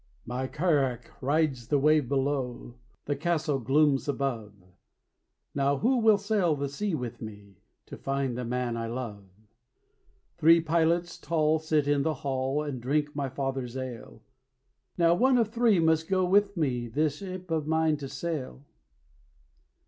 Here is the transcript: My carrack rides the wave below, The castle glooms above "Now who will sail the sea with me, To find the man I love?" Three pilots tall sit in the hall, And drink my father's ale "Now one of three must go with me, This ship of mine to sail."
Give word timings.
My 0.25 0.47
carrack 0.47 1.11
rides 1.21 1.67
the 1.67 1.77
wave 1.77 2.09
below, 2.09 2.73
The 3.05 3.15
castle 3.15 3.59
glooms 3.59 4.07
above 4.07 4.53
"Now 5.53 5.77
who 5.77 5.97
will 5.99 6.17
sail 6.17 6.55
the 6.55 6.69
sea 6.69 6.95
with 6.95 7.21
me, 7.21 7.57
To 7.85 7.97
find 7.97 8.35
the 8.35 8.43
man 8.43 8.75
I 8.77 8.87
love?" 8.87 9.25
Three 10.39 10.59
pilots 10.59 11.19
tall 11.19 11.59
sit 11.59 11.87
in 11.87 12.01
the 12.01 12.15
hall, 12.15 12.63
And 12.63 12.81
drink 12.81 13.15
my 13.15 13.29
father's 13.29 13.77
ale 13.77 14.23
"Now 14.97 15.13
one 15.13 15.37
of 15.37 15.49
three 15.49 15.79
must 15.79 16.07
go 16.07 16.25
with 16.25 16.57
me, 16.57 16.87
This 16.87 17.17
ship 17.17 17.51
of 17.51 17.67
mine 17.67 17.97
to 17.97 18.09
sail." 18.09 18.65